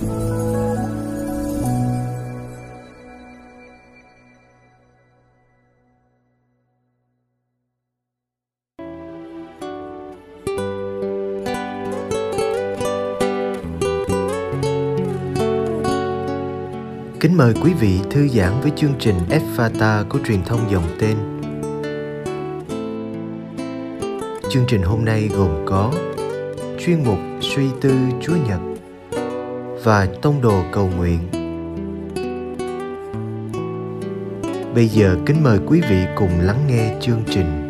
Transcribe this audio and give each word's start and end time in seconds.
Kính 0.00 0.06
mời 17.36 17.54
quý 17.62 17.72
vị 17.80 18.00
thư 18.10 18.28
giãn 18.28 18.60
với 18.60 18.72
chương 18.76 18.94
trình 18.98 19.16
Fata 19.56 20.08
của 20.08 20.18
truyền 20.26 20.44
thông 20.44 20.70
dòng 20.70 20.96
tên. 21.00 21.16
Chương 24.50 24.64
trình 24.68 24.82
hôm 24.82 25.04
nay 25.04 25.30
gồm 25.36 25.64
có 25.66 25.92
chuyên 26.78 27.04
mục 27.04 27.18
suy 27.40 27.66
tư 27.80 27.94
Chúa 28.20 28.36
Nhật 28.48 28.73
và 29.84 30.08
tông 30.22 30.42
đồ 30.42 30.62
cầu 30.72 30.90
nguyện. 30.96 31.18
Bây 34.74 34.88
giờ 34.88 35.16
kính 35.26 35.42
mời 35.42 35.58
quý 35.66 35.80
vị 35.80 36.04
cùng 36.16 36.40
lắng 36.40 36.58
nghe 36.68 36.96
chương 37.00 37.22
trình. 37.30 37.63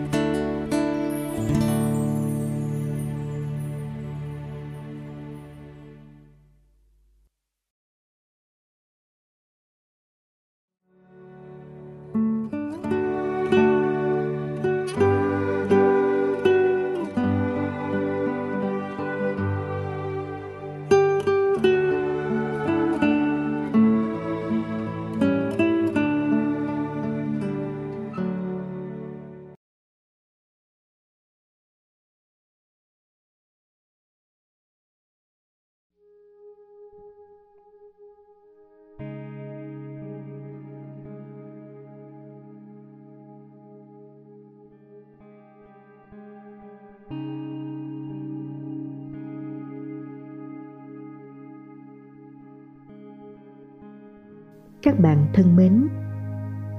Các 54.84 55.00
bạn 55.00 55.26
thân 55.32 55.56
mến. 55.56 55.88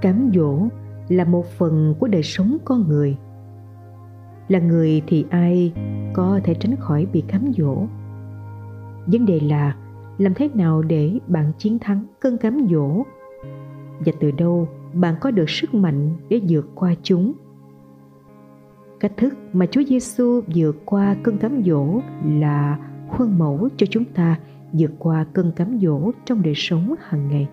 Cám 0.02 0.32
dỗ 0.34 0.68
là 1.08 1.24
một 1.24 1.46
phần 1.46 1.96
của 2.00 2.08
đời 2.08 2.24
sống 2.24 2.58
con 2.66 2.88
người. 2.88 3.18
Là 4.48 4.60
người 4.60 5.02
thì 5.08 5.26
ai 5.30 5.74
có 6.14 6.40
thể 6.44 6.54
tránh 6.54 6.76
khỏi 6.76 7.08
bị 7.14 7.24
cám 7.28 7.52
dỗ? 7.58 7.76
Vấn 9.06 9.26
đề 9.26 9.40
là 9.40 9.76
làm 10.18 10.34
thế 10.34 10.50
nào 10.54 10.82
để 10.82 11.20
bạn 11.28 11.52
chiến 11.58 11.80
thắng 11.80 12.06
cơn 12.20 12.38
cám 12.38 12.68
dỗ? 12.72 13.04
Và 14.00 14.12
từ 14.20 14.32
đâu 14.32 14.68
bạn 14.94 15.16
có 15.22 15.32
được 15.32 15.50
sức 15.50 15.74
mạnh 15.74 16.10
để 16.30 16.42
vượt 16.50 16.70
qua 16.76 16.96
chúng? 17.04 17.34
Cách 19.00 19.14
thức 19.18 19.34
mà 19.54 19.66
Chúa 19.66 19.84
Giêsu 19.84 20.42
vượt 20.56 20.86
qua 20.86 21.16
cơn 21.24 21.38
cám 21.38 21.64
dỗ 21.66 22.02
là 22.26 22.80
khuôn 23.10 23.38
mẫu 23.40 23.70
cho 23.78 23.88
chúng 23.90 24.06
ta 24.06 24.40
vượt 24.74 24.92
qua 25.00 25.26
cơn 25.34 25.52
cám 25.52 25.80
dỗ 25.82 26.12
trong 26.26 26.44
đời 26.44 26.54
sống 26.56 26.96
hàng 27.00 27.28
ngày 27.28 27.48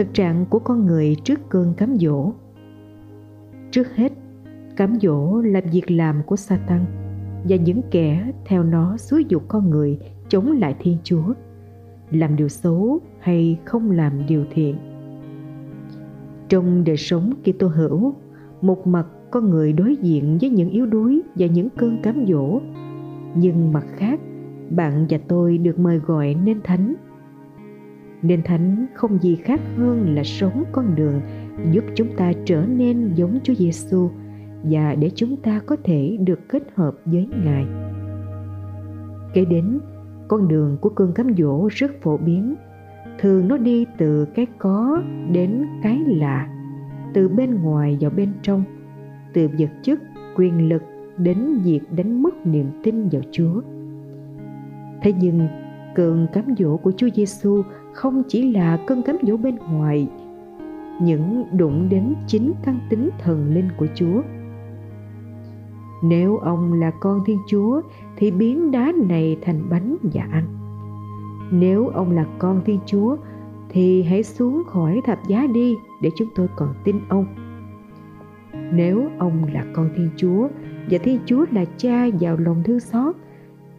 thực 0.00 0.14
trạng 0.14 0.46
của 0.50 0.58
con 0.58 0.86
người 0.86 1.16
trước 1.24 1.40
cơn 1.48 1.74
cám 1.74 1.96
dỗ 1.98 2.32
trước 3.70 3.96
hết 3.96 4.12
cám 4.76 4.98
dỗ 5.00 5.40
là 5.40 5.60
việc 5.72 5.90
làm 5.90 6.22
của 6.26 6.36
Satan 6.36 6.84
và 7.48 7.56
những 7.56 7.80
kẻ 7.90 8.32
theo 8.44 8.64
nó 8.64 8.96
xúi 8.96 9.24
dục 9.28 9.42
con 9.48 9.70
người 9.70 9.98
chống 10.28 10.58
lại 10.58 10.74
Thiên 10.78 10.96
Chúa, 11.04 11.34
làm 12.10 12.36
điều 12.36 12.48
xấu 12.48 13.00
hay 13.20 13.58
không 13.64 13.90
làm 13.90 14.26
điều 14.26 14.44
thiện. 14.50 14.76
Trong 16.48 16.84
đời 16.84 16.96
sống 16.96 17.32
Kitô 17.44 17.66
hữu, 17.66 18.14
một 18.60 18.86
mặt 18.86 19.06
con 19.30 19.50
người 19.50 19.72
đối 19.72 19.96
diện 19.96 20.38
với 20.40 20.50
những 20.50 20.70
yếu 20.70 20.86
đuối 20.86 21.22
và 21.34 21.46
những 21.46 21.68
cơn 21.70 22.02
cám 22.02 22.26
dỗ, 22.28 22.60
nhưng 23.34 23.72
mặt 23.72 23.86
khác, 23.96 24.20
bạn 24.70 25.06
và 25.10 25.18
tôi 25.28 25.58
được 25.58 25.78
mời 25.78 25.98
gọi 25.98 26.36
nên 26.44 26.60
thánh 26.64 26.94
nên 28.22 28.42
thánh 28.42 28.86
không 28.94 29.18
gì 29.18 29.36
khác 29.36 29.60
hơn 29.76 30.14
là 30.14 30.24
sống 30.24 30.64
con 30.72 30.94
đường 30.94 31.20
giúp 31.72 31.84
chúng 31.94 32.08
ta 32.16 32.32
trở 32.44 32.64
nên 32.66 33.14
giống 33.14 33.38
Chúa 33.42 33.54
Giêsu 33.54 34.10
và 34.62 34.94
để 34.94 35.10
chúng 35.14 35.36
ta 35.36 35.60
có 35.66 35.76
thể 35.84 36.16
được 36.20 36.48
kết 36.48 36.62
hợp 36.74 36.94
với 37.04 37.28
Ngài. 37.44 37.66
Kế 39.34 39.44
đến, 39.44 39.80
con 40.28 40.48
đường 40.48 40.76
của 40.80 40.88
cơn 40.88 41.12
cám 41.12 41.34
dỗ 41.38 41.68
rất 41.72 41.90
phổ 42.02 42.16
biến. 42.16 42.54
Thường 43.18 43.48
nó 43.48 43.56
đi 43.56 43.86
từ 43.98 44.24
cái 44.24 44.46
có 44.58 45.02
đến 45.32 45.64
cái 45.82 45.98
lạ, 46.06 46.48
từ 47.14 47.28
bên 47.28 47.62
ngoài 47.62 47.98
vào 48.00 48.10
bên 48.10 48.32
trong, 48.42 48.64
từ 49.32 49.48
vật 49.58 49.70
chất, 49.82 50.00
quyền 50.36 50.68
lực 50.68 50.82
đến 51.18 51.58
việc 51.64 51.80
đánh 51.96 52.22
mất 52.22 52.46
niềm 52.46 52.66
tin 52.82 53.08
vào 53.08 53.22
Chúa. 53.30 53.60
Thế 55.02 55.12
nhưng, 55.20 55.48
cơn 55.94 56.26
cám 56.32 56.44
dỗ 56.58 56.76
của 56.76 56.92
Chúa 56.96 57.08
Giêsu 57.14 57.62
không 58.00 58.22
chỉ 58.28 58.52
là 58.52 58.76
cơn 58.86 59.02
cám 59.02 59.16
dỗ 59.22 59.36
bên 59.36 59.56
ngoài 59.72 60.08
những 61.00 61.44
đụng 61.52 61.88
đến 61.88 62.14
chính 62.26 62.52
căn 62.64 62.78
tính 62.90 63.10
thần 63.18 63.54
linh 63.54 63.68
của 63.78 63.86
Chúa. 63.94 64.22
Nếu 66.02 66.36
ông 66.36 66.72
là 66.72 66.90
con 66.90 67.20
Thiên 67.26 67.38
Chúa 67.48 67.80
thì 68.16 68.30
biến 68.30 68.70
đá 68.70 68.92
này 69.08 69.36
thành 69.42 69.62
bánh 69.70 69.96
và 70.02 70.22
ăn. 70.30 70.44
Nếu 71.50 71.88
ông 71.88 72.10
là 72.10 72.26
con 72.38 72.60
Thiên 72.64 72.78
Chúa 72.86 73.16
thì 73.68 74.02
hãy 74.02 74.22
xuống 74.22 74.62
khỏi 74.66 75.00
thập 75.04 75.18
giá 75.28 75.46
đi 75.46 75.76
để 76.02 76.10
chúng 76.16 76.28
tôi 76.34 76.48
còn 76.56 76.74
tin 76.84 76.96
ông. 77.08 77.26
Nếu 78.72 79.08
ông 79.18 79.44
là 79.52 79.64
con 79.72 79.90
Thiên 79.96 80.10
Chúa 80.16 80.48
và 80.90 80.98
Thiên 80.98 81.18
Chúa 81.26 81.44
là 81.50 81.64
cha 81.76 82.04
giàu 82.04 82.36
lòng 82.36 82.62
thương 82.64 82.80
xót, 82.80 83.16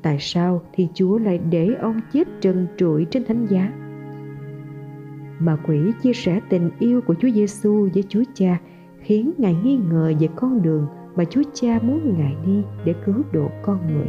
tại 0.02 0.18
sao 0.20 0.62
Thiên 0.74 0.88
Chúa 0.94 1.18
lại 1.18 1.40
để 1.50 1.76
ông 1.82 2.02
chết 2.14 2.28
trần 2.42 2.68
trụi 2.78 3.06
trên 3.06 3.26
thánh 3.26 3.46
giá? 3.46 3.72
Mà 5.44 5.57
quỷ 5.68 5.91
chia 6.02 6.13
sẻ 6.13 6.40
tình 6.50 6.69
yêu 6.79 7.02
của 7.02 7.16
Chúa 7.19 7.29
Giêsu 7.29 7.90
với 7.94 8.03
Chúa 8.09 8.24
Cha 8.34 8.57
khiến 9.00 9.31
Ngài 9.38 9.56
nghi 9.63 9.79
ngờ 9.90 10.13
về 10.19 10.28
con 10.35 10.62
đường 10.62 10.88
mà 11.16 11.24
Chúa 11.25 11.41
Cha 11.53 11.79
muốn 11.81 12.18
Ngài 12.18 12.35
đi 12.46 12.63
để 12.85 12.94
cứu 13.06 13.16
độ 13.31 13.50
con 13.62 13.79
người. 13.88 14.07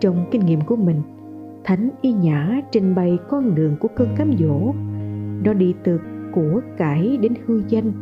Trong 0.00 0.26
kinh 0.30 0.46
nghiệm 0.46 0.60
của 0.60 0.76
mình, 0.76 1.02
Thánh 1.64 1.90
Y 2.02 2.12
Nhã 2.12 2.60
trình 2.72 2.94
bày 2.94 3.18
con 3.28 3.54
đường 3.54 3.76
của 3.80 3.88
cơn 3.96 4.08
cám 4.16 4.30
dỗ. 4.38 4.74
Nó 5.44 5.52
đi 5.52 5.74
từ 5.84 6.00
của 6.32 6.60
cải 6.76 7.16
đến 7.16 7.34
hư 7.46 7.62
danh 7.68 7.92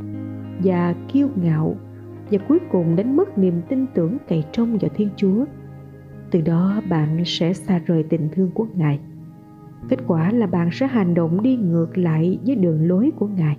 và 0.65 0.95
kiêu 1.13 1.29
ngạo 1.43 1.77
và 2.31 2.39
cuối 2.49 2.59
cùng 2.71 2.97
đánh 2.97 3.17
mất 3.17 3.39
niềm 3.39 3.61
tin 3.69 3.87
tưởng 3.95 4.19
cậy 4.29 4.45
trông 4.53 4.79
vào 4.79 4.91
Thiên 4.95 5.09
Chúa. 5.17 5.45
Từ 6.31 6.41
đó 6.41 6.83
bạn 6.89 7.23
sẽ 7.25 7.53
xa 7.53 7.81
rời 7.87 8.03
tình 8.03 8.29
thương 8.33 8.51
của 8.55 8.67
Ngài– 8.75 8.99
kết 9.89 9.99
quả 10.07 10.33
là 10.33 10.47
bạn 10.47 10.69
sẽ 10.73 10.87
hành 10.87 11.15
động 11.15 11.43
đi 11.43 11.57
ngược 11.57 11.99
lại 11.99 12.39
với 12.47 12.57
đường 12.57 12.89
lối 12.89 13.13
của 13.19 13.27
ngài 13.27 13.57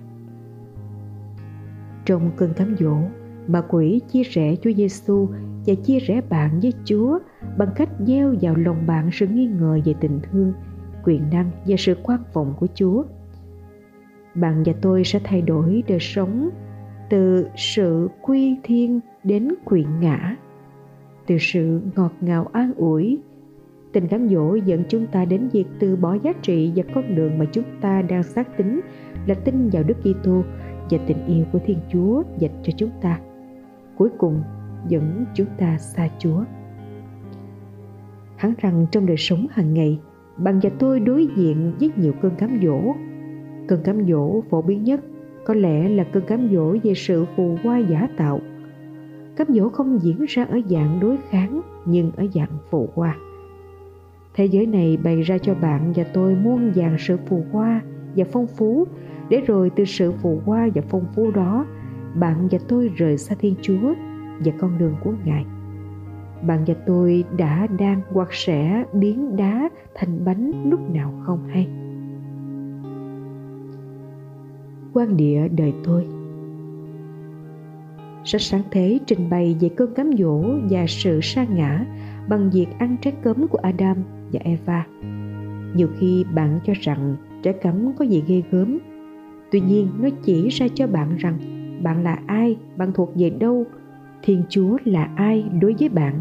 trong 2.06 2.30
cơn 2.36 2.54
cám 2.54 2.76
dỗ 2.78 2.96
bà 3.46 3.60
quỷ 3.60 4.00
chia 4.08 4.22
rẽ 4.22 4.56
Chúa 4.56 4.72
Giêsu 4.72 5.28
và 5.66 5.74
chia 5.74 5.98
rẽ 5.98 6.20
bạn 6.28 6.60
với 6.60 6.72
Chúa 6.84 7.18
bằng 7.58 7.68
cách 7.76 7.88
gieo 7.98 8.34
vào 8.40 8.54
lòng 8.54 8.86
bạn 8.86 9.10
sự 9.12 9.26
nghi 9.26 9.46
ngờ 9.46 9.78
về 9.84 9.94
tình 10.00 10.20
thương, 10.22 10.52
quyền 11.04 11.30
năng 11.30 11.50
và 11.66 11.76
sự 11.78 11.94
quan 12.02 12.20
vọng 12.32 12.54
của 12.60 12.66
Chúa. 12.74 13.04
Bạn 14.34 14.62
và 14.66 14.72
tôi 14.80 15.04
sẽ 15.04 15.20
thay 15.24 15.42
đổi 15.42 15.82
đời 15.88 15.98
sống 16.00 16.50
từ 17.10 17.46
sự 17.56 18.08
quy 18.22 18.56
thiên 18.62 19.00
đến 19.24 19.48
quyền 19.64 20.00
ngã, 20.00 20.36
từ 21.26 21.36
sự 21.40 21.80
ngọt 21.96 22.12
ngào 22.20 22.46
an 22.52 22.72
ủi 22.76 23.18
Tình 23.96 24.08
cám 24.08 24.28
dỗ 24.28 24.54
dẫn 24.54 24.82
chúng 24.88 25.06
ta 25.06 25.24
đến 25.24 25.48
việc 25.52 25.64
từ 25.78 25.96
bỏ 25.96 26.14
giá 26.22 26.32
trị 26.42 26.72
và 26.76 26.82
con 26.94 27.14
đường 27.14 27.38
mà 27.38 27.44
chúng 27.52 27.64
ta 27.80 28.02
đang 28.02 28.22
xác 28.22 28.56
tính 28.56 28.80
là 29.26 29.34
tin 29.34 29.70
vào 29.72 29.82
Đức 29.82 29.96
Kitô 30.00 30.42
và 30.90 30.98
tình 31.06 31.26
yêu 31.26 31.44
của 31.52 31.58
Thiên 31.66 31.78
Chúa 31.92 32.22
dành 32.38 32.50
cho 32.62 32.72
chúng 32.76 32.90
ta. 33.02 33.20
Cuối 33.98 34.08
cùng 34.18 34.42
dẫn 34.88 35.24
chúng 35.34 35.46
ta 35.58 35.78
xa 35.78 36.08
Chúa. 36.18 36.44
Hắn 38.36 38.54
rằng 38.58 38.86
trong 38.90 39.06
đời 39.06 39.16
sống 39.16 39.46
hàng 39.50 39.74
ngày, 39.74 39.98
bạn 40.36 40.60
và 40.62 40.70
tôi 40.78 41.00
đối 41.00 41.26
diện 41.36 41.72
với 41.80 41.90
nhiều 41.96 42.12
cơn 42.22 42.36
cám 42.36 42.58
dỗ. 42.62 42.80
Cơn 43.68 43.82
cám 43.82 44.06
dỗ 44.06 44.40
phổ 44.50 44.62
biến 44.62 44.84
nhất 44.84 45.00
có 45.44 45.54
lẽ 45.54 45.88
là 45.88 46.04
cơn 46.04 46.24
cám 46.26 46.48
dỗ 46.52 46.76
về 46.82 46.94
sự 46.94 47.24
phù 47.36 47.56
hoa 47.62 47.78
giả 47.78 48.08
tạo. 48.16 48.40
cám 49.36 49.46
dỗ 49.50 49.68
không 49.68 49.98
diễn 50.02 50.24
ra 50.28 50.44
ở 50.44 50.60
dạng 50.66 51.00
đối 51.00 51.16
kháng 51.30 51.60
nhưng 51.84 52.12
ở 52.16 52.26
dạng 52.34 52.58
phù 52.70 52.88
hoa 52.94 53.16
thế 54.36 54.44
giới 54.44 54.66
này 54.66 54.96
bày 54.96 55.22
ra 55.22 55.38
cho 55.38 55.54
bạn 55.54 55.92
và 55.96 56.04
tôi 56.14 56.34
muôn 56.34 56.72
vàng 56.74 56.96
sự 56.98 57.16
phù 57.16 57.44
hoa 57.52 57.80
và 58.16 58.24
phong 58.32 58.46
phú. 58.46 58.86
Để 59.28 59.40
rồi 59.46 59.70
từ 59.76 59.84
sự 59.84 60.12
phù 60.12 60.40
hoa 60.44 60.68
và 60.74 60.82
phong 60.88 61.06
phú 61.14 61.30
đó, 61.30 61.66
bạn 62.14 62.48
và 62.50 62.58
tôi 62.68 62.90
rời 62.96 63.18
xa 63.18 63.34
thiên 63.38 63.54
chúa 63.62 63.94
và 64.44 64.52
con 64.58 64.78
đường 64.78 64.96
của 65.04 65.12
ngài. 65.24 65.44
Bạn 66.46 66.64
và 66.66 66.74
tôi 66.86 67.24
đã 67.36 67.66
đang 67.78 68.00
hoặc 68.12 68.28
sẽ 68.30 68.84
biến 68.92 69.36
đá 69.36 69.68
thành 69.94 70.24
bánh 70.24 70.70
lúc 70.70 70.90
nào 70.94 71.12
không 71.26 71.46
hay. 71.48 71.68
Quan 74.92 75.16
địa 75.16 75.48
đời 75.48 75.72
tôi 75.84 76.06
sách 78.24 78.42
sáng 78.42 78.62
thế 78.70 78.98
trình 79.06 79.30
bày 79.30 79.56
về 79.60 79.68
cơn 79.68 79.94
cám 79.94 80.10
dỗ 80.18 80.42
và 80.70 80.84
sự 80.88 81.20
sa 81.22 81.44
ngã 81.44 81.86
bằng 82.28 82.50
việc 82.50 82.66
ăn 82.78 82.96
trái 83.02 83.12
cấm 83.22 83.48
của 83.48 83.58
Adam 83.62 83.96
và 84.32 84.40
Eva. 84.44 84.86
Nhiều 85.74 85.88
khi 85.98 86.24
bạn 86.34 86.60
cho 86.64 86.72
rằng 86.80 87.16
trái 87.42 87.54
cấm 87.62 87.92
có 87.98 88.04
gì 88.04 88.22
ghê 88.26 88.42
gớm, 88.50 88.78
tuy 89.50 89.60
nhiên 89.60 89.88
nó 90.00 90.08
chỉ 90.22 90.48
ra 90.48 90.66
cho 90.74 90.86
bạn 90.86 91.16
rằng 91.16 91.38
bạn 91.82 92.02
là 92.02 92.18
ai, 92.26 92.56
bạn 92.76 92.92
thuộc 92.92 93.10
về 93.14 93.30
đâu, 93.30 93.64
Thiên 94.22 94.42
Chúa 94.48 94.76
là 94.84 95.10
ai 95.16 95.44
đối 95.60 95.74
với 95.78 95.88
bạn, 95.88 96.20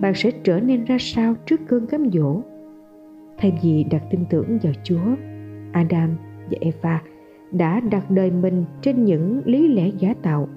bạn 0.00 0.14
sẽ 0.14 0.30
trở 0.30 0.60
nên 0.60 0.84
ra 0.84 0.96
sao 1.00 1.34
trước 1.46 1.60
cơn 1.68 1.86
cám 1.86 2.10
dỗ. 2.10 2.40
Thay 3.38 3.58
vì 3.62 3.84
đặt 3.90 4.02
tin 4.10 4.20
tưởng 4.30 4.58
vào 4.62 4.72
Chúa, 4.84 5.16
Adam 5.72 6.10
và 6.50 6.58
Eva 6.60 7.02
đã 7.52 7.80
đặt 7.80 8.10
đời 8.10 8.30
mình 8.30 8.64
trên 8.80 9.04
những 9.04 9.42
lý 9.44 9.68
lẽ 9.68 9.90
giả 9.98 10.14
tạo 10.22 10.48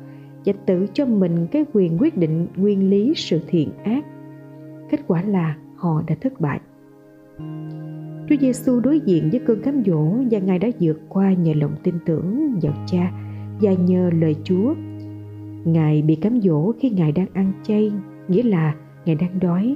và 0.46 0.54
tự 0.66 0.88
cho 0.94 1.06
mình 1.06 1.48
cái 1.52 1.66
quyền 1.74 1.98
quyết 1.98 2.18
định 2.18 2.48
nguyên 2.56 2.90
lý 2.90 3.14
sự 3.16 3.40
thiện 3.48 3.70
ác. 3.84 4.06
Kết 4.90 5.00
quả 5.08 5.22
là 5.22 5.56
họ 5.76 6.04
đã 6.08 6.16
thất 6.22 6.42
bại. 6.42 6.60
Chúa 8.30 8.36
Giêsu 8.42 8.80
đối 8.80 9.00
diện 9.00 9.30
với 9.32 9.40
cơn 9.40 9.62
cám 9.62 9.84
dỗ 9.86 10.14
và 10.32 10.40
Ngài 10.40 10.60
đã 10.60 10.68
vượt 10.80 11.00
qua 11.10 11.34
nhờ 11.34 11.54
lòng 11.56 11.76
tin 11.84 11.96
tưởng 12.06 12.60
vào 12.62 12.74
Cha 12.88 13.12
và 13.62 13.74
nhờ 13.74 14.10
lời 14.14 14.36
Chúa. 14.44 14.74
Ngài 15.66 16.02
bị 16.02 16.16
cám 16.16 16.42
dỗ 16.42 16.72
khi 16.80 16.90
Ngài 16.90 17.12
đang 17.12 17.28
ăn 17.34 17.52
chay, 17.64 17.92
nghĩa 18.28 18.44
là 18.44 18.76
Ngài 19.06 19.16
đang 19.16 19.40
đói 19.40 19.76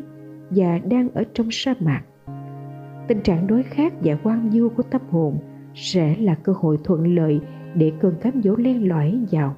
và 0.50 0.78
đang 0.78 1.10
ở 1.10 1.24
trong 1.34 1.48
sa 1.52 1.74
mạc. 1.80 2.02
Tình 3.08 3.22
trạng 3.22 3.48
đói 3.48 3.64
khát 3.64 3.94
và 4.04 4.18
hoang 4.24 4.52
du 4.52 4.70
của 4.70 4.84
tâm 4.84 5.02
hồn 5.10 5.38
sẽ 5.76 6.16
là 6.20 6.36
cơ 6.36 6.54
hội 6.58 6.78
thuận 6.84 7.16
lợi 7.16 7.40
để 7.76 7.92
cơn 8.00 8.14
cám 8.22 8.42
dỗ 8.44 8.56
len 8.56 8.90
lỏi 8.90 9.20
vào 9.32 9.56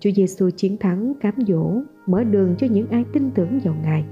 Chúa 0.00 0.10
Giêsu 0.10 0.50
chiến 0.56 0.76
thắng 0.76 1.12
cám 1.20 1.34
dỗ, 1.46 1.72
mở 2.06 2.24
đường 2.24 2.54
cho 2.58 2.66
những 2.66 2.88
ai 2.90 3.04
tin 3.12 3.30
tưởng 3.30 3.58
vào 3.64 3.74
Ngài. 3.82 4.04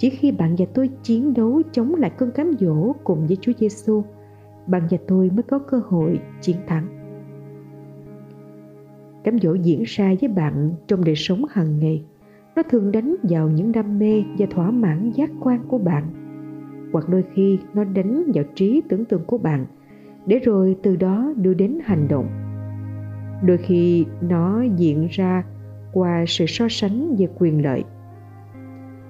Chỉ 0.00 0.10
khi 0.10 0.32
bạn 0.32 0.54
và 0.58 0.66
tôi 0.74 0.90
chiến 1.02 1.34
đấu 1.34 1.62
chống 1.72 1.94
lại 1.94 2.10
cơn 2.10 2.30
cám 2.30 2.52
dỗ 2.60 2.92
cùng 3.04 3.26
với 3.26 3.36
Chúa 3.40 3.52
Giêsu, 3.58 4.02
bạn 4.66 4.82
và 4.90 4.98
tôi 5.08 5.30
mới 5.30 5.42
có 5.42 5.58
cơ 5.58 5.80
hội 5.88 6.20
chiến 6.40 6.56
thắng. 6.66 6.86
Cám 9.24 9.38
dỗ 9.38 9.54
diễn 9.54 9.82
ra 9.86 10.14
với 10.20 10.28
bạn 10.28 10.70
trong 10.86 11.04
đời 11.04 11.16
sống 11.16 11.44
hàng 11.50 11.78
ngày. 11.78 12.04
Nó 12.56 12.62
thường 12.62 12.92
đánh 12.92 13.16
vào 13.22 13.48
những 13.50 13.72
đam 13.72 13.98
mê 13.98 14.22
và 14.38 14.46
thỏa 14.50 14.70
mãn 14.70 15.10
giác 15.10 15.30
quan 15.40 15.64
của 15.68 15.78
bạn. 15.78 16.04
Hoặc 16.92 17.08
đôi 17.08 17.24
khi 17.34 17.58
nó 17.74 17.84
đánh 17.84 18.32
vào 18.34 18.44
trí 18.54 18.82
tưởng 18.88 19.04
tượng 19.04 19.24
của 19.24 19.38
bạn, 19.38 19.66
để 20.26 20.38
rồi 20.38 20.76
từ 20.82 20.96
đó 20.96 21.32
đưa 21.36 21.54
đến 21.54 21.78
hành 21.84 22.08
động 22.08 22.26
đôi 23.42 23.58
khi 23.58 24.06
nó 24.20 24.62
diễn 24.76 25.06
ra 25.10 25.44
qua 25.92 26.24
sự 26.28 26.44
so 26.48 26.66
sánh 26.70 27.16
về 27.18 27.28
quyền 27.38 27.62
lợi 27.62 27.84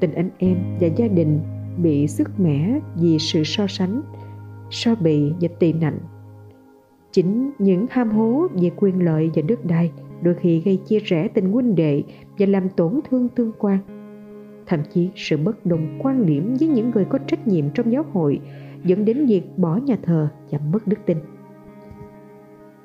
tình 0.00 0.14
anh 0.14 0.30
em 0.38 0.56
và 0.80 0.86
gia 0.96 1.08
đình 1.08 1.40
bị 1.82 2.06
sức 2.06 2.40
mẻ 2.40 2.80
vì 2.96 3.18
sự 3.18 3.44
so 3.44 3.66
sánh, 3.66 4.02
so 4.70 4.94
bì 4.94 5.32
và 5.40 5.48
tị 5.58 5.72
nạnh 5.72 5.98
chính 7.12 7.50
những 7.58 7.86
ham 7.90 8.10
hố 8.10 8.46
về 8.54 8.70
quyền 8.76 9.04
lợi 9.04 9.30
và 9.34 9.42
đất 9.42 9.64
đai 9.64 9.92
đôi 10.22 10.34
khi 10.34 10.60
gây 10.60 10.76
chia 10.76 10.98
rẽ 10.98 11.28
tình 11.28 11.52
huynh 11.52 11.74
đệ 11.74 12.02
và 12.38 12.46
làm 12.46 12.68
tổn 12.68 13.00
thương 13.10 13.28
tương 13.28 13.52
quan. 13.58 13.78
Thậm 14.66 14.80
chí 14.92 15.10
sự 15.14 15.36
bất 15.36 15.66
đồng 15.66 15.98
quan 16.02 16.26
điểm 16.26 16.56
với 16.60 16.68
những 16.68 16.90
người 16.90 17.04
có 17.04 17.18
trách 17.18 17.48
nhiệm 17.48 17.70
trong 17.70 17.92
giáo 17.92 18.04
hội 18.12 18.40
dẫn 18.84 19.04
đến 19.04 19.26
việc 19.26 19.42
bỏ 19.56 19.76
nhà 19.76 19.98
thờ 20.02 20.28
và 20.50 20.58
mất 20.72 20.86
đức 20.86 20.96
tin. 21.06 21.16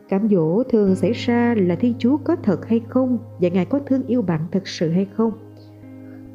Cám 0.09 0.29
dỗ 0.29 0.63
thường 0.63 0.95
xảy 0.95 1.11
ra 1.11 1.55
là 1.57 1.75
Thiên 1.75 1.93
Chúa 1.99 2.17
có 2.17 2.35
thật 2.35 2.67
hay 2.67 2.81
không 2.89 3.17
và 3.39 3.49
Ngài 3.49 3.65
có 3.65 3.79
thương 3.79 4.07
yêu 4.07 4.21
bạn 4.21 4.41
thật 4.51 4.67
sự 4.67 4.89
hay 4.89 5.07
không. 5.13 5.31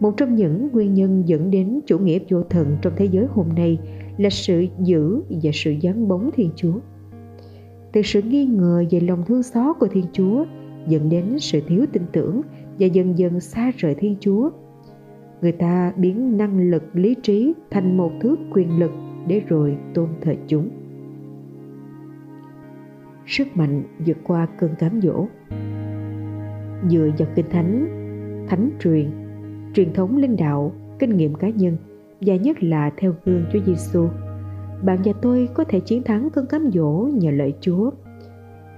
Một 0.00 0.16
trong 0.16 0.34
những 0.34 0.68
nguyên 0.72 0.94
nhân 0.94 1.22
dẫn 1.26 1.50
đến 1.50 1.80
chủ 1.86 1.98
nghĩa 1.98 2.18
vô 2.30 2.42
thần 2.42 2.76
trong 2.82 2.92
thế 2.96 3.04
giới 3.04 3.26
hôm 3.26 3.48
nay 3.56 3.78
là 4.18 4.30
sự 4.30 4.66
giữ 4.82 5.22
và 5.42 5.50
sự 5.54 5.70
gián 5.80 6.08
bóng 6.08 6.30
Thiên 6.34 6.50
Chúa. 6.56 6.80
Từ 7.92 8.02
sự 8.02 8.22
nghi 8.22 8.44
ngờ 8.44 8.84
về 8.90 9.00
lòng 9.00 9.24
thương 9.26 9.42
xót 9.42 9.76
của 9.80 9.88
Thiên 9.88 10.04
Chúa 10.12 10.44
dẫn 10.88 11.08
đến 11.08 11.38
sự 11.38 11.60
thiếu 11.68 11.86
tin 11.92 12.02
tưởng 12.12 12.40
và 12.78 12.86
dần 12.86 13.18
dần 13.18 13.40
xa 13.40 13.72
rời 13.76 13.94
Thiên 13.94 14.16
Chúa. 14.20 14.50
Người 15.42 15.52
ta 15.52 15.92
biến 15.96 16.36
năng 16.36 16.70
lực 16.70 16.82
lý 16.92 17.14
trí 17.22 17.54
thành 17.70 17.96
một 17.96 18.12
thứ 18.20 18.36
quyền 18.52 18.78
lực 18.78 18.90
để 19.26 19.40
rồi 19.48 19.76
tôn 19.94 20.08
thờ 20.20 20.34
chúng 20.46 20.70
sức 23.26 23.56
mạnh 23.56 23.82
vượt 24.06 24.16
qua 24.24 24.46
cơn 24.58 24.70
cám 24.78 25.00
dỗ 25.00 25.26
dựa 26.88 27.10
vào 27.18 27.28
kinh 27.34 27.50
thánh 27.50 27.86
thánh 28.48 28.70
truyền 28.80 29.10
truyền 29.74 29.92
thống 29.92 30.16
linh 30.16 30.36
đạo, 30.36 30.72
kinh 30.98 31.16
nghiệm 31.16 31.34
cá 31.34 31.48
nhân, 31.48 31.76
và 32.20 32.36
nhất 32.36 32.62
là 32.62 32.90
theo 32.96 33.14
gương 33.24 33.44
Chúa 33.52 33.60
Giêsu 33.66 34.08
bạn 34.82 34.98
và 35.04 35.12
tôi 35.22 35.48
có 35.54 35.64
thể 35.64 35.80
chiến 35.80 36.02
thắng 36.02 36.30
cơn 36.30 36.46
cám 36.46 36.70
dỗ 36.74 37.08
nhờ 37.14 37.30
lợi 37.30 37.54
Chúa. 37.60 37.90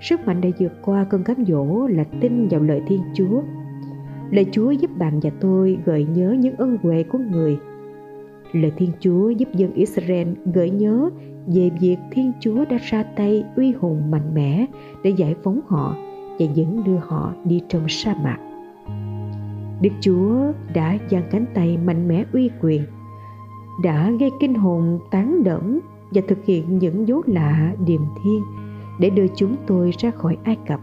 Sức 0.00 0.21
mạnh 0.27 0.41
để 0.41 0.53
vượt 0.59 0.73
qua 0.83 1.05
cơn 1.05 1.23
cám 1.25 1.44
dỗ 1.49 1.87
là 1.87 2.05
tin 2.21 2.49
vào 2.49 2.61
lời 2.61 2.83
Thiên 2.87 3.00
Chúa. 3.15 3.43
Lời 4.31 4.47
Chúa 4.53 4.71
giúp 4.71 4.91
bạn 4.99 5.21
và 5.21 5.31
tôi 5.41 5.79
gợi 5.85 6.06
nhớ 6.15 6.37
những 6.39 6.56
ân 6.56 6.79
huệ 6.83 7.03
của 7.03 7.19
người. 7.19 7.59
Lời 8.53 8.73
Thiên 8.77 8.91
Chúa 9.00 9.31
giúp 9.31 9.49
dân 9.55 9.75
Israel 9.75 10.29
gợi 10.55 10.71
nhớ 10.71 11.11
về 11.47 11.71
việc 11.81 11.97
Thiên 12.11 12.33
Chúa 12.41 12.65
đã 12.71 12.79
ra 12.83 13.03
tay 13.03 13.44
uy 13.56 13.73
hùng 13.73 14.11
mạnh 14.11 14.35
mẽ 14.35 14.67
để 15.05 15.11
giải 15.11 15.35
phóng 15.43 15.61
họ 15.67 15.97
và 16.39 16.47
dẫn 16.55 16.85
đưa 16.85 16.99
họ 17.03 17.33
đi 17.44 17.62
trong 17.69 17.89
sa 17.89 18.15
mạc. 18.25 18.39
Đức 19.82 19.90
Chúa 20.00 20.52
đã 20.75 20.99
giang 21.11 21.23
cánh 21.31 21.44
tay 21.55 21.79
mạnh 21.84 22.08
mẽ 22.08 22.25
uy 22.32 22.50
quyền, 22.61 22.82
đã 23.82 24.11
gây 24.20 24.31
kinh 24.40 24.55
hồn 24.55 24.98
tán 25.10 25.44
đẫm 25.44 25.81
và 26.10 26.22
thực 26.29 26.44
hiện 26.44 26.79
những 26.79 27.08
dấu 27.08 27.22
lạ 27.27 27.74
điềm 27.86 28.01
thiên 28.24 28.43
để 29.01 29.10
đưa 29.10 29.27
chúng 29.36 29.56
tôi 29.67 29.91
ra 29.98 30.10
khỏi 30.10 30.39
Ai 30.44 30.56
Cập. 30.67 30.81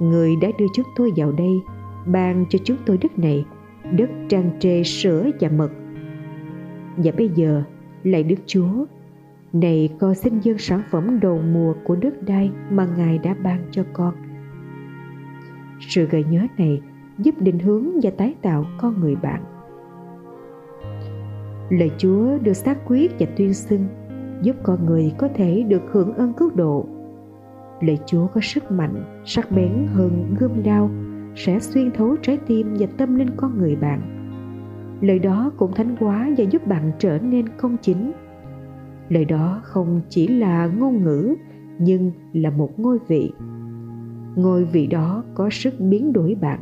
Người 0.00 0.36
đã 0.36 0.48
đưa 0.58 0.66
chúng 0.74 0.86
tôi 0.96 1.12
vào 1.16 1.32
đây, 1.32 1.60
ban 2.06 2.44
cho 2.48 2.58
chúng 2.64 2.76
tôi 2.86 2.98
đất 2.98 3.18
này, 3.18 3.44
đất 3.92 4.10
tràn 4.28 4.50
trề 4.60 4.82
sữa 4.82 5.30
và 5.40 5.48
mật. 5.48 5.70
Và 6.96 7.12
bây 7.16 7.28
giờ, 7.28 7.62
lạy 8.02 8.22
Đức 8.22 8.38
Chúa, 8.46 8.84
này 9.52 9.88
con 9.98 10.14
xin 10.14 10.40
dâng 10.40 10.58
sản 10.58 10.82
phẩm 10.90 11.20
đầu 11.20 11.42
mùa 11.52 11.74
của 11.84 11.96
đất 11.96 12.22
đai 12.22 12.50
mà 12.70 12.88
Ngài 12.96 13.18
đã 13.18 13.34
ban 13.42 13.58
cho 13.70 13.84
con. 13.92 14.14
Sự 15.80 16.06
gợi 16.06 16.24
nhớ 16.30 16.46
này 16.58 16.80
giúp 17.18 17.34
định 17.38 17.58
hướng 17.58 18.00
và 18.02 18.10
tái 18.10 18.34
tạo 18.42 18.64
con 18.78 19.00
người 19.00 19.16
bạn. 19.16 19.42
Lời 21.70 21.90
Chúa 21.98 22.38
được 22.38 22.52
xác 22.52 22.78
quyết 22.86 23.12
và 23.18 23.26
tuyên 23.36 23.54
xưng 23.54 23.86
giúp 24.42 24.56
con 24.62 24.86
người 24.86 25.12
có 25.18 25.28
thể 25.34 25.62
được 25.68 25.82
hưởng 25.92 26.14
ơn 26.14 26.32
cứu 26.32 26.50
độ. 26.54 26.86
Lời 27.80 27.98
Chúa 28.06 28.26
có 28.26 28.40
sức 28.40 28.70
mạnh, 28.70 29.22
sắc 29.24 29.52
bén 29.52 29.86
hơn 29.92 30.34
gươm 30.38 30.62
đao, 30.62 30.90
sẽ 31.34 31.58
xuyên 31.60 31.90
thấu 31.90 32.16
trái 32.22 32.38
tim 32.46 32.76
và 32.78 32.86
tâm 32.98 33.14
linh 33.14 33.30
con 33.36 33.58
người 33.58 33.76
bạn. 33.76 34.00
Lời 35.00 35.18
đó 35.18 35.52
cũng 35.56 35.72
thánh 35.72 35.96
hóa 35.96 36.30
và 36.38 36.44
giúp 36.44 36.66
bạn 36.66 36.92
trở 36.98 37.18
nên 37.18 37.48
công 37.48 37.76
chính 37.82 38.12
lời 39.08 39.24
đó 39.24 39.60
không 39.62 40.00
chỉ 40.08 40.28
là 40.28 40.66
ngôn 40.66 41.04
ngữ 41.04 41.34
nhưng 41.78 42.12
là 42.32 42.50
một 42.50 42.80
ngôi 42.80 42.98
vị 43.08 43.32
ngôi 44.36 44.64
vị 44.64 44.86
đó 44.86 45.24
có 45.34 45.48
sức 45.52 45.74
biến 45.78 46.12
đổi 46.12 46.36
bạn 46.40 46.60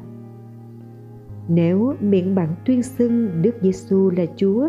nếu 1.49 1.95
miệng 2.01 2.35
bạn 2.35 2.49
tuyên 2.65 2.83
xưng 2.83 3.43
Đức 3.43 3.55
Giêsu 3.63 4.11
là 4.11 4.25
Chúa 4.37 4.69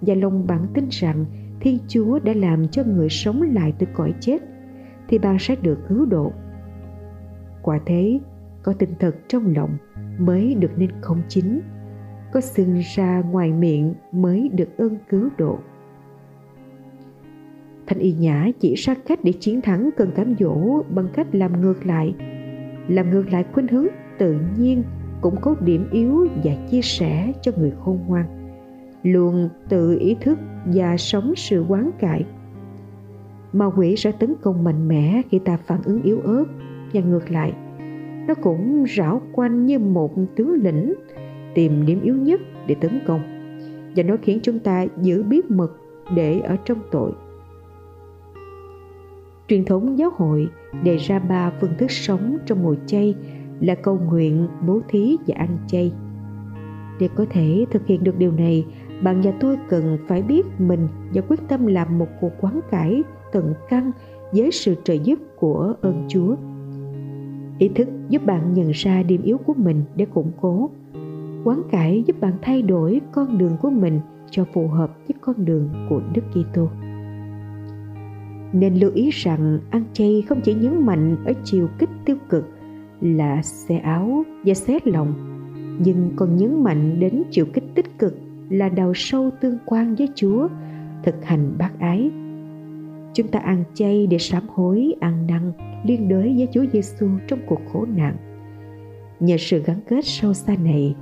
và 0.00 0.14
lòng 0.14 0.46
bạn 0.46 0.66
tin 0.74 0.88
rằng 0.90 1.24
Thiên 1.60 1.78
Chúa 1.88 2.18
đã 2.18 2.32
làm 2.36 2.68
cho 2.68 2.82
người 2.84 3.08
sống 3.08 3.42
lại 3.42 3.72
từ 3.78 3.86
cõi 3.94 4.14
chết 4.20 4.38
thì 5.08 5.18
bạn 5.18 5.36
sẽ 5.40 5.56
được 5.56 5.78
cứu 5.88 6.06
độ. 6.06 6.32
Quả 7.62 7.80
thế, 7.86 8.20
có 8.62 8.72
tinh 8.72 8.90
thật 9.00 9.16
trong 9.28 9.54
lòng 9.56 9.76
mới 10.18 10.54
được 10.54 10.70
nên 10.76 10.90
không 11.00 11.22
chính, 11.28 11.60
có 12.32 12.40
xưng 12.40 12.80
ra 12.96 13.22
ngoài 13.30 13.52
miệng 13.52 13.94
mới 14.12 14.48
được 14.48 14.76
ơn 14.76 14.96
cứu 15.08 15.28
độ. 15.38 15.58
Thanh 17.86 17.98
y 17.98 18.12
nhã 18.12 18.48
chỉ 18.60 18.74
ra 18.74 18.94
cách 19.06 19.18
để 19.22 19.32
chiến 19.32 19.60
thắng 19.60 19.90
cơn 19.96 20.10
cám 20.10 20.34
dỗ 20.40 20.82
bằng 20.82 21.08
cách 21.14 21.34
làm 21.34 21.60
ngược 21.60 21.86
lại. 21.86 22.14
Làm 22.88 23.10
ngược 23.10 23.32
lại 23.32 23.44
khuynh 23.52 23.68
hướng 23.68 23.86
tự 24.18 24.36
nhiên 24.58 24.82
cũng 25.22 25.36
có 25.40 25.54
điểm 25.60 25.88
yếu 25.92 26.28
và 26.44 26.52
chia 26.70 26.82
sẻ 26.82 27.32
cho 27.42 27.52
người 27.56 27.72
khôn 27.84 27.98
ngoan. 28.06 28.24
Luôn 29.02 29.48
tự 29.68 29.98
ý 29.98 30.16
thức 30.20 30.38
và 30.64 30.96
sống 30.96 31.32
sự 31.36 31.64
quán 31.68 31.90
cải 31.98 32.24
ma 33.52 33.66
quỷ 33.76 33.96
sẽ 33.96 34.12
tấn 34.12 34.34
công 34.42 34.64
mạnh 34.64 34.88
mẽ 34.88 35.22
khi 35.30 35.38
ta 35.38 35.56
phản 35.56 35.80
ứng 35.84 36.02
yếu 36.02 36.20
ớt. 36.20 36.44
Và 36.92 37.00
ngược 37.00 37.30
lại, 37.30 37.52
nó 38.28 38.34
cũng 38.34 38.84
rảo 38.96 39.22
quanh 39.32 39.66
như 39.66 39.78
một 39.78 40.14
tướng 40.36 40.52
lĩnh, 40.62 40.94
tìm 41.54 41.86
điểm 41.86 42.00
yếu 42.02 42.16
nhất 42.16 42.40
để 42.66 42.74
tấn 42.74 43.00
công. 43.06 43.20
Và 43.96 44.02
nó 44.02 44.16
khiến 44.22 44.40
chúng 44.42 44.58
ta 44.58 44.86
giữ 45.02 45.22
bí 45.22 45.40
mật 45.48 45.72
để 46.14 46.40
ở 46.40 46.56
trong 46.64 46.78
tội. 46.90 47.12
Truyền 49.48 49.64
thống 49.64 49.98
giáo 49.98 50.10
hội 50.16 50.48
đề 50.82 50.96
ra 50.96 51.18
ba 51.18 51.52
phương 51.60 51.74
thức 51.78 51.90
sống 51.90 52.38
trong 52.46 52.62
mùa 52.62 52.74
chay 52.86 53.14
là 53.62 53.74
cầu 53.74 53.98
nguyện, 54.10 54.48
bố 54.66 54.80
thí 54.88 55.16
và 55.26 55.34
ăn 55.38 55.58
chay. 55.66 55.92
Để 57.00 57.08
có 57.14 57.26
thể 57.30 57.66
thực 57.70 57.86
hiện 57.86 58.04
được 58.04 58.18
điều 58.18 58.32
này, 58.32 58.66
bạn 59.02 59.20
và 59.20 59.32
tôi 59.40 59.56
cần 59.68 59.98
phải 60.08 60.22
biết 60.22 60.46
mình 60.58 60.88
và 61.14 61.22
quyết 61.28 61.40
tâm 61.48 61.66
làm 61.66 61.98
một 61.98 62.08
cuộc 62.20 62.32
quán 62.40 62.60
cải 62.70 63.02
tận 63.32 63.54
căn 63.68 63.92
với 64.32 64.50
sự 64.52 64.74
trợ 64.84 64.94
giúp 64.94 65.18
của 65.36 65.74
ơn 65.80 66.04
chúa. 66.08 66.36
Ý 67.58 67.68
thức 67.68 67.88
giúp 68.08 68.26
bạn 68.26 68.54
nhận 68.54 68.70
ra 68.70 69.02
điểm 69.02 69.22
yếu 69.22 69.38
của 69.38 69.54
mình 69.54 69.82
để 69.96 70.04
củng 70.04 70.30
cố. 70.40 70.70
Quán 71.44 71.62
cải 71.70 72.04
giúp 72.06 72.20
bạn 72.20 72.32
thay 72.42 72.62
đổi 72.62 73.00
con 73.12 73.38
đường 73.38 73.56
của 73.62 73.70
mình 73.70 74.00
cho 74.30 74.44
phù 74.52 74.68
hợp 74.68 74.96
với 75.08 75.14
con 75.20 75.44
đường 75.44 75.68
của 75.88 76.02
Đức 76.14 76.22
Kitô. 76.30 76.68
Nên 78.52 78.74
lưu 78.74 78.90
ý 78.94 79.10
rằng 79.10 79.58
ăn 79.70 79.84
chay 79.92 80.22
không 80.28 80.40
chỉ 80.40 80.54
nhấn 80.54 80.86
mạnh 80.86 81.16
ở 81.24 81.32
chiều 81.44 81.68
kích 81.78 81.90
tiêu 82.04 82.16
cực 82.28 82.44
là 83.02 83.42
xe 83.42 83.78
áo 83.78 84.24
và 84.44 84.54
xé 84.54 84.78
lòng, 84.84 85.14
nhưng 85.84 86.10
còn 86.16 86.36
nhấn 86.36 86.64
mạnh 86.64 87.00
đến 87.00 87.22
chiều 87.30 87.46
kích 87.52 87.64
tích 87.74 87.98
cực 87.98 88.14
là 88.50 88.68
đào 88.68 88.92
sâu 88.94 89.30
tương 89.40 89.58
quan 89.66 89.94
với 89.94 90.08
Chúa, 90.14 90.48
thực 91.02 91.24
hành 91.24 91.54
bác 91.58 91.78
ái. 91.78 92.10
Chúng 93.14 93.28
ta 93.28 93.38
ăn 93.38 93.64
chay 93.74 94.06
để 94.06 94.18
sám 94.18 94.42
hối, 94.48 94.94
ăn 95.00 95.26
năn, 95.26 95.52
liên 95.84 96.08
đới 96.08 96.34
với 96.36 96.48
Chúa 96.52 96.64
Giêsu 96.72 97.08
trong 97.28 97.38
cuộc 97.46 97.60
khổ 97.72 97.86
nạn. 97.96 98.16
Nhờ 99.20 99.36
sự 99.38 99.62
gắn 99.66 99.76
kết 99.88 100.04
sâu 100.04 100.34
xa 100.34 100.56
này, 100.64 100.94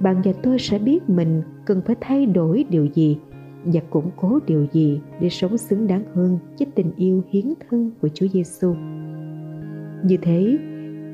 bạn 0.00 0.16
và 0.24 0.32
tôi 0.42 0.58
sẽ 0.58 0.78
biết 0.78 1.10
mình 1.10 1.42
cần 1.64 1.82
phải 1.86 1.96
thay 2.00 2.26
đổi 2.26 2.64
điều 2.70 2.86
gì 2.86 3.18
và 3.64 3.80
củng 3.90 4.10
cố 4.16 4.38
điều 4.46 4.66
gì 4.72 5.00
để 5.20 5.28
sống 5.28 5.58
xứng 5.58 5.86
đáng 5.86 6.04
hơn 6.14 6.38
với 6.58 6.66
tình 6.74 6.92
yêu 6.96 7.22
hiến 7.30 7.44
thân 7.70 7.90
của 8.02 8.08
Chúa 8.08 8.26
Giêsu. 8.28 8.74
Như 10.04 10.16
thế, 10.22 10.58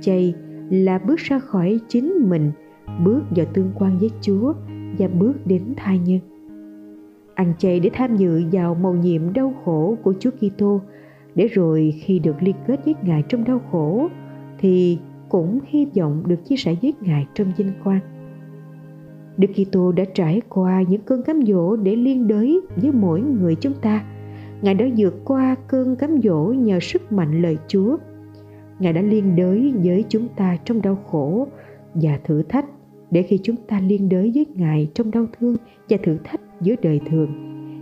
chay 0.05 0.35
là 0.71 0.99
bước 0.99 1.19
ra 1.19 1.39
khỏi 1.39 1.81
chính 1.89 2.29
mình, 2.29 2.53
bước 3.05 3.23
vào 3.37 3.47
tương 3.55 3.73
quan 3.75 3.99
với 3.99 4.11
Chúa 4.21 4.53
và 4.99 5.09
bước 5.09 5.35
đến 5.45 5.63
thai 5.77 5.99
nhân. 5.99 6.21
Ăn 7.35 7.53
chay 7.59 7.81
để 7.81 7.91
tham 7.93 8.17
dự 8.17 8.43
vào 8.53 8.75
mầu 8.75 8.95
nhiệm 8.95 9.33
đau 9.33 9.55
khổ 9.65 9.97
của 10.03 10.15
Chúa 10.21 10.31
Kitô, 10.31 10.81
để 11.35 11.47
rồi 11.47 11.95
khi 12.01 12.19
được 12.19 12.43
liên 12.43 12.57
kết 12.67 12.85
với 12.85 12.95
Ngài 13.03 13.23
trong 13.29 13.45
đau 13.45 13.61
khổ 13.71 14.09
thì 14.59 14.99
cũng 15.29 15.59
hy 15.67 15.87
vọng 15.97 16.23
được 16.27 16.45
chia 16.45 16.57
sẻ 16.57 16.75
với 16.83 16.95
Ngài 17.01 17.27
trong 17.35 17.53
vinh 17.57 17.73
quang 17.85 18.01
Đức 19.37 19.49
Kitô 19.57 19.93
đã 19.93 20.05
trải 20.15 20.41
qua 20.49 20.83
những 20.89 21.03
cơn 21.03 21.23
cám 21.23 21.43
dỗ 21.47 21.77
để 21.77 21.97
liên 21.97 22.29
đới 22.29 22.61
với 22.77 22.93
mỗi 22.93 23.21
người 23.21 23.55
chúng 23.55 23.73
ta. 23.73 24.05
Ngài 24.63 24.75
đã 24.75 24.87
vượt 24.97 25.15
qua 25.25 25.57
cơn 25.69 25.97
cám 25.97 26.21
dỗ 26.23 26.45
nhờ 26.45 26.81
sức 26.81 27.13
mạnh 27.13 27.43
lời 27.43 27.59
Chúa. 27.69 27.97
Ngài 28.79 28.93
đã 28.93 29.03
liên 29.03 29.37
đới 29.37 29.73
với 29.85 30.05
chúng 30.09 30.29
ta 30.37 30.57
trong 30.65 30.83
đau 30.83 30.97
khổ 30.97 31.49
và 31.95 32.19
thử 32.25 32.43
thách 32.43 32.67
để 33.11 33.23
khi 33.23 33.39
chúng 33.43 33.57
ta 33.57 33.81
liên 33.81 34.09
đới 34.09 34.33
với 34.35 34.47
Ngài 34.55 34.91
trong 34.95 35.11
đau 35.11 35.27
thương 35.39 35.57
và 35.89 35.97
thử 36.03 36.19
thách 36.25 36.41
giữa 36.61 36.75
đời 36.83 37.01
thường, 37.11 37.31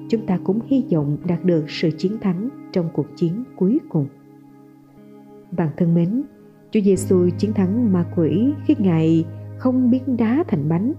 chúng 0.08 0.26
ta 0.26 0.38
cũng 0.44 0.60
hy 0.66 0.84
vọng 0.92 1.16
đạt 1.24 1.44
được 1.44 1.70
sự 1.70 1.90
chiến 1.98 2.18
thắng 2.20 2.48
trong 2.72 2.88
cuộc 2.92 3.06
chiến 3.16 3.44
cuối 3.56 3.78
cùng. 3.88 4.06
Bạn 5.50 5.68
thân 5.76 5.94
mến, 5.94 6.22
Chúa 6.70 6.80
Giêsu 6.80 7.28
chiến 7.38 7.52
thắng 7.52 7.92
ma 7.92 8.04
quỷ 8.16 8.52
khi 8.66 8.74
Ngài 8.78 9.24
không 9.58 9.90
biến 9.90 10.16
đá 10.16 10.44
thành 10.48 10.68
bánh 10.68 10.92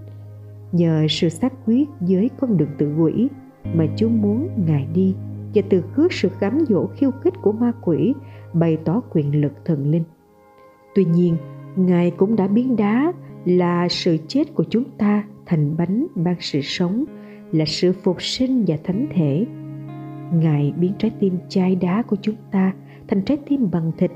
nhờ 0.72 1.06
sự 1.08 1.28
xác 1.28 1.52
quyết 1.66 1.88
với 2.00 2.30
con 2.40 2.56
đường 2.56 2.68
tự 2.78 2.96
quỷ 2.96 3.28
mà 3.74 3.86
Chúa 3.96 4.08
muốn 4.08 4.48
Ngài 4.66 4.86
đi 4.94 5.14
và 5.54 5.62
từ 5.70 5.82
khước 5.92 6.12
sự 6.12 6.28
cám 6.40 6.58
dỗ 6.68 6.86
khiêu 6.86 7.10
khích 7.10 7.34
của 7.42 7.52
ma 7.52 7.72
quỷ 7.82 8.14
bày 8.52 8.78
tỏ 8.84 9.00
quyền 9.10 9.40
lực 9.40 9.52
thần 9.64 9.90
linh. 9.90 10.02
Tuy 10.94 11.04
nhiên, 11.04 11.36
Ngài 11.76 12.10
cũng 12.10 12.36
đã 12.36 12.48
biến 12.48 12.76
đá 12.76 13.12
là 13.44 13.88
sự 13.88 14.16
chết 14.28 14.54
của 14.54 14.64
chúng 14.70 14.84
ta 14.98 15.24
thành 15.46 15.76
bánh 15.76 16.06
ban 16.14 16.36
sự 16.40 16.60
sống, 16.62 17.04
là 17.52 17.64
sự 17.64 17.92
phục 17.92 18.22
sinh 18.22 18.64
và 18.66 18.76
thánh 18.84 19.06
thể. 19.14 19.46
Ngài 20.32 20.72
biến 20.80 20.92
trái 20.98 21.10
tim 21.20 21.38
chai 21.48 21.76
đá 21.76 22.02
của 22.02 22.16
chúng 22.22 22.36
ta 22.50 22.72
thành 23.08 23.22
trái 23.22 23.38
tim 23.48 23.70
bằng 23.70 23.92
thịt, 23.98 24.10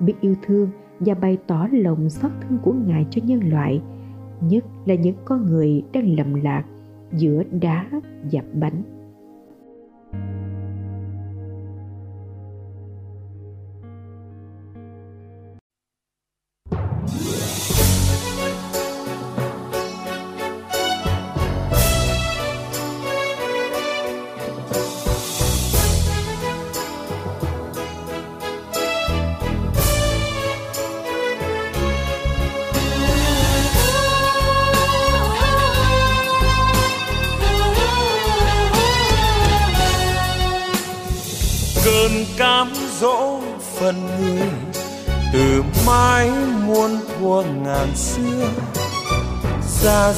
biết 0.00 0.14
yêu 0.20 0.34
thương 0.42 0.68
và 1.00 1.14
bày 1.14 1.38
tỏ 1.46 1.68
lòng 1.72 2.10
xót 2.10 2.30
thương 2.40 2.58
của 2.62 2.72
Ngài 2.72 3.06
cho 3.10 3.22
nhân 3.24 3.40
loại– 3.50 3.80
nhất 4.40 4.64
là 4.86 4.94
những 4.94 5.16
con 5.24 5.46
người 5.46 5.82
đang 5.92 6.16
lầm 6.16 6.34
lạc 6.34 6.64
giữa 7.12 7.42
đá 7.60 7.86
và 8.32 8.42
bánh 8.52 8.82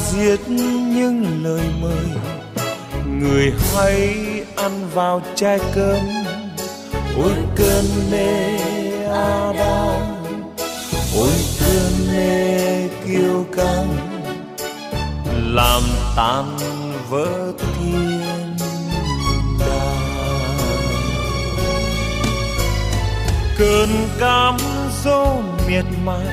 diết 0.09 0.39
những 0.95 1.43
lời 1.43 1.69
mời. 1.81 2.05
Người 3.19 3.53
hãy 3.75 4.17
ăn 4.55 4.89
vào 4.93 5.21
chai 5.35 5.59
cơm, 5.75 5.99
ôi 7.17 7.35
cơn 7.55 7.85
mê 8.11 8.57
Adam 9.07 10.21
ôi 11.17 11.31
cơn 11.59 12.07
mê 12.11 12.87
kiêu 13.05 13.45
căng, 13.55 13.97
làm 15.55 15.81
tan 16.15 16.57
vỡ 17.09 17.51
thiên 17.57 18.55
đàng. 19.59 20.57
Cơn 23.57 23.89
cám 24.19 24.57
dỗ 25.03 25.41
miệt 25.67 25.85
mài, 26.05 26.25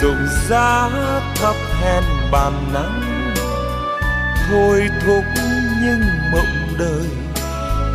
dùng 0.00 0.26
giá 0.48 0.90
thấp 1.34 1.56
hèn 1.80 2.04
bàn 2.30 2.52
nắng. 2.72 3.02
Thôi 4.50 4.88
thúc 5.06 5.24
những 5.82 6.02
mộng 6.32 6.76
đời, 6.78 7.08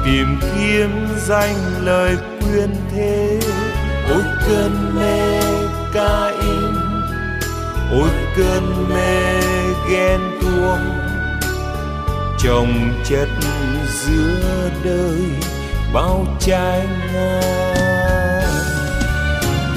tìm 0.06 0.40
kiếm 0.42 1.08
danh 1.28 1.56
lời 1.82 2.18
quyên 2.42 2.70
thế. 2.92 3.40
Ôi 4.10 4.24
cơn 4.48 4.96
mê 4.96 5.42
ca 5.94 6.26
in, 6.42 6.76
ôi 7.92 8.10
cơn 8.38 8.90
mê 8.90 9.42
ghen 9.90 10.20
tuông. 10.42 11.00
Chồng 12.40 12.94
chất 13.06 13.30
giữa 13.94 14.70
đời, 14.84 15.22
bao 15.94 16.26
trái 16.40 16.88
ngang 17.14 17.84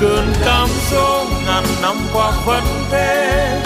cơn 0.00 0.32
cám 0.44 0.68
dỗ 0.92 1.24
ngàn 1.46 1.64
năm 1.82 1.96
qua 2.12 2.32
vẫn 2.46 2.62
thế 2.90 3.62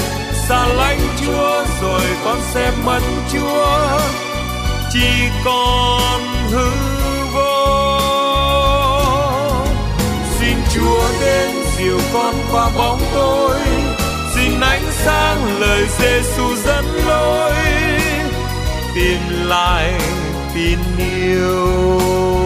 xa 0.51 0.67
lánh 0.67 1.01
chúa, 1.21 1.65
rồi 1.83 2.03
con 2.25 2.39
sẽ 2.55 2.73
mất 2.85 3.01
chúa. 3.33 3.99
Chỉ 4.93 5.09
còn 5.45 6.21
hư 6.51 6.71
vô. 7.35 7.99
Xin 10.39 10.57
chúa 10.75 11.03
đến 11.21 11.51
dìu 11.79 12.01
con 12.13 12.35
qua 12.53 12.71
bóng 12.77 13.01
tối. 13.15 13.61
Xin 14.35 14.61
ánh 14.61 14.85
sáng 15.05 15.61
lời 15.61 15.87
giêsu 15.99 16.57
dẫn 16.65 16.85
lối. 17.07 17.53
Tìm 18.95 19.21
lại 19.49 19.93
tin 20.55 20.79
yêu. 20.99 22.40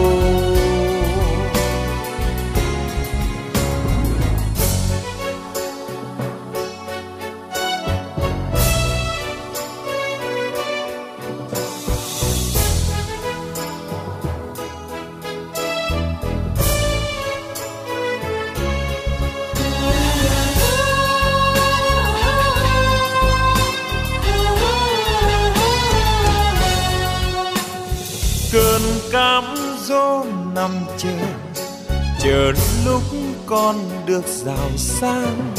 Con 33.55 33.75
được 34.05 34.25
giàu 34.27 34.69
sang, 34.77 35.53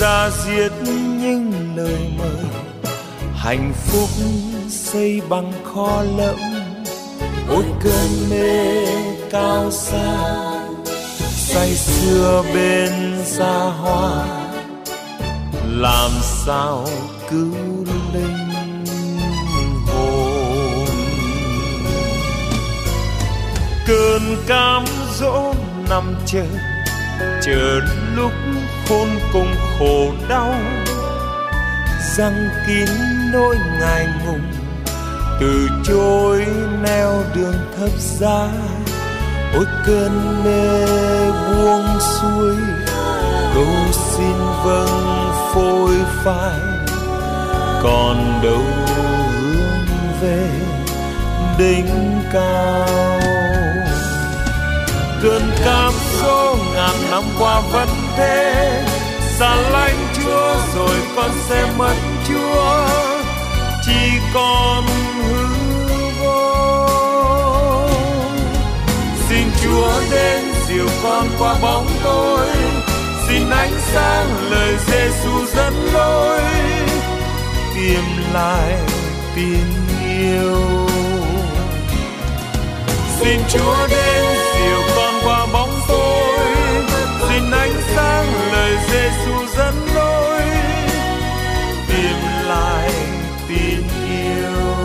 ra 0.00 0.30
diết 0.30 0.72
những 1.20 1.52
lời 1.76 2.10
mời. 2.18 2.44
Hạnh 3.34 3.72
phúc 3.86 4.08
xây 4.68 5.20
bằng 5.28 5.52
kho 5.64 6.02
lẫm 6.16 6.38
ôi 7.48 7.64
cơn 7.82 8.30
mê 8.30 8.86
cao 9.30 9.70
xa 9.70 10.40
say 11.22 11.74
xưa 11.74 12.44
bên 12.54 12.92
xa 13.24 13.58
hoa, 13.58 14.26
làm 15.66 16.10
sao 16.46 16.88
cứu 17.30 17.54
linh 18.14 18.84
hồn? 19.86 20.86
Cơn 23.86 24.36
cám 24.46 24.84
dỗ 25.20 25.54
nằm 25.90 26.14
chờ 26.26 26.44
chờ 27.46 27.80
lúc 28.16 28.32
khôn 28.88 29.08
cùng 29.32 29.54
khổ 29.78 30.12
đau. 30.28 30.54
Răng 32.16 32.48
kín 32.66 32.88
nỗi 33.32 33.56
ngài 33.80 34.06
ngùng, 34.26 34.52
từ 35.40 35.68
chối 35.84 36.46
neo 36.82 37.22
đường 37.34 37.56
thấp 37.78 37.90
giá. 37.98 38.48
Ôi 39.54 39.64
cơn 39.86 40.44
mê 40.44 40.86
buông 41.48 42.00
xuôi, 42.00 42.56
cầu 43.54 43.66
xin 43.92 44.36
vâng 44.64 45.32
phôi 45.54 45.94
phai. 46.24 46.60
Còn 47.82 48.40
đâu 48.42 48.62
hướng 48.96 49.86
về 50.20 50.48
đỉnh 51.58 52.20
cao 52.32 53.43
cơn 55.24 55.50
cam 55.64 55.92
số 56.20 56.56
ngàn 56.74 56.96
năm 57.10 57.22
qua 57.38 57.60
vẫn 57.60 57.88
thế. 58.16 58.84
Xa 59.38 59.56
lánh 59.56 60.06
chúa 60.14 60.54
rồi 60.74 60.96
con 61.16 61.30
sẽ 61.48 61.66
mất 61.78 61.94
chúa. 62.28 62.86
Chỉ 63.86 64.18
còn 64.34 64.84
hư 65.16 65.46
vô. 66.20 66.56
Xin 69.28 69.44
chúa 69.62 69.92
đến 70.10 70.44
dìu 70.68 70.88
con 71.02 71.28
qua 71.38 71.54
bóng 71.62 71.86
tối. 72.04 72.46
Xin 73.28 73.50
ánh 73.50 73.72
sáng 73.94 74.50
lời 74.50 74.76
Giêsu 74.86 75.46
dẫn 75.56 75.74
lối. 75.92 76.40
Tìm 77.74 78.04
lại 78.32 78.78
tình 79.34 79.72
yêu 80.10 80.83
xin 83.20 83.40
chúa 83.48 83.86
đến 83.90 84.24
dìu 84.54 84.80
con 84.96 85.14
qua 85.24 85.46
bóng 85.52 85.70
tối. 85.88 86.54
Xin 87.28 87.50
ánh 87.50 87.72
sáng 87.96 88.26
lời 88.52 88.76
Giêsu 88.90 89.46
dẫn 89.56 89.74
lối. 89.94 90.42
Tìm 91.88 92.16
lại 92.48 92.90
tình 93.48 93.88
yêu. 94.10 94.76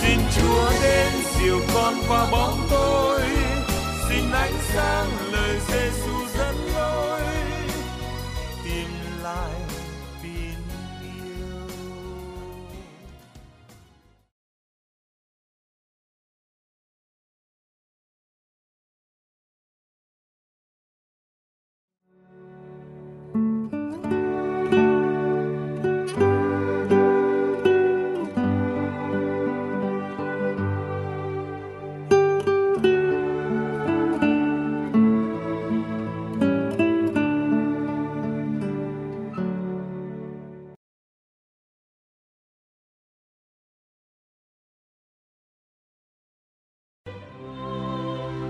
Xin 0.00 0.18
chúa 0.36 0.70
đến 0.82 1.12
dìu 1.38 1.60
con 1.74 1.94
qua 2.08 2.26
bóng 2.30 2.66
tối. 2.70 3.20
Xin 4.08 4.32
ánh 4.32 4.54
sáng 4.74 5.08
lời 5.32 5.60
Giêsu 5.68 6.23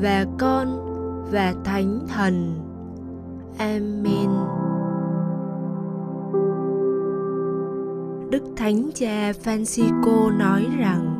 và 0.00 0.26
Con 0.38 0.80
và 1.32 1.54
Thánh 1.64 2.00
Thần. 2.14 2.54
Amen. 3.58 4.30
Đức 8.30 8.42
Thánh 8.56 8.90
Cha 8.94 9.32
Francisco 9.44 10.38
nói 10.38 10.66
rằng, 10.78 11.16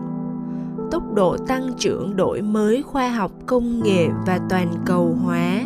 tốc 0.91 1.03
độ 1.15 1.37
tăng 1.37 1.73
trưởng 1.79 2.17
đổi 2.17 2.43
mới 2.43 2.83
khoa 2.83 3.09
học 3.09 3.33
công 3.47 3.83
nghệ 3.83 4.09
và 4.27 4.39
toàn 4.51 4.69
cầu 4.87 5.17
hóa, 5.25 5.63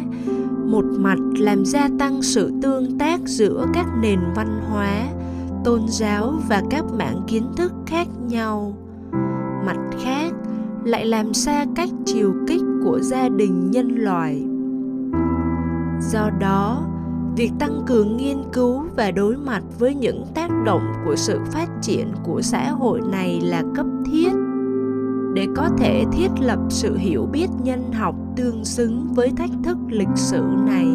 một 0.65 0.85
mặt 0.85 1.19
làm 1.39 1.65
gia 1.65 1.89
tăng 1.99 2.23
sự 2.23 2.53
tương 2.63 2.99
tác 2.99 3.21
giữa 3.25 3.67
các 3.75 3.87
nền 4.03 4.19
văn 4.35 4.61
hóa, 4.71 5.05
tôn 5.65 5.81
giáo 5.89 6.33
và 6.49 6.63
các 6.71 6.85
mảng 6.99 7.23
kiến 7.27 7.45
thức 7.57 7.73
khác 7.87 8.09
nhau 8.29 8.75
mặt 9.67 9.77
khác, 10.05 10.33
lại 10.85 11.07
làm 11.07 11.35
xa 11.35 11.67
cách 11.77 11.89
chiều 12.07 12.35
kích 12.47 12.63
của 12.89 13.01
gia 13.01 13.29
đình 13.29 13.71
nhân 13.71 13.89
loại. 13.89 14.45
Do 16.01 16.31
đó, 16.41 16.87
việc 17.37 17.51
tăng 17.59 17.83
cường 17.87 18.17
nghiên 18.17 18.39
cứu 18.53 18.83
và 18.97 19.11
đối 19.11 19.37
mặt 19.37 19.63
với 19.79 19.95
những 19.95 20.25
tác 20.35 20.51
động 20.65 20.93
của 21.05 21.17
sự 21.17 21.39
phát 21.53 21.69
triển 21.83 22.09
của 22.25 22.43
xã 22.43 22.71
hội 22.71 23.01
này 23.11 23.41
là 23.41 23.63
cấp 23.75 23.87
thiết 24.13 24.33
để 25.35 25.47
có 25.57 25.69
thể 25.79 26.05
thiết 26.13 26.29
lập 26.41 26.59
sự 26.69 26.97
hiểu 26.97 27.27
biết 27.33 27.49
nhân 27.63 27.93
học 27.93 28.15
tương 28.37 28.65
xứng 28.65 29.07
với 29.15 29.33
thách 29.37 29.51
thức 29.65 29.77
lịch 29.89 30.17
sử 30.17 30.43
này. 30.67 30.89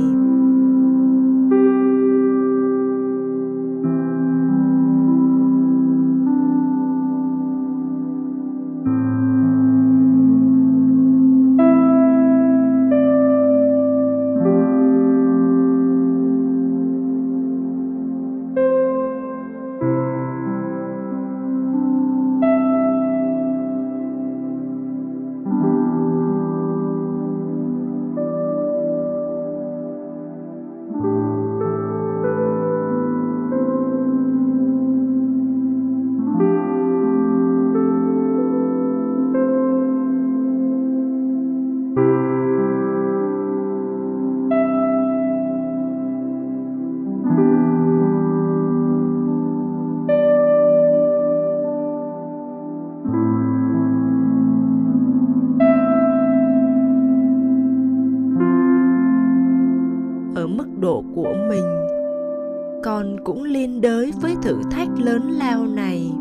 Cũng 63.23 63.43
liên 63.43 63.81
đới 63.81 64.11
với 64.21 64.35
thử 64.41 64.61
thách 64.71 64.89
lớn 64.97 65.31
lao 65.31 65.65
này. 65.65 66.11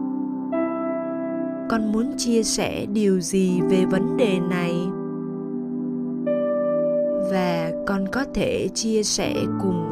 Con 1.70 1.92
muốn 1.92 2.12
chia 2.16 2.42
sẻ 2.42 2.86
điều 2.86 3.20
gì 3.20 3.60
về 3.70 3.84
vấn 3.84 4.16
đề 4.16 4.38
này? 4.50 4.74
Và 7.30 7.70
con 7.86 8.08
có 8.12 8.24
thể 8.34 8.68
chia 8.74 9.02
sẻ 9.02 9.34
cùng 9.62 9.91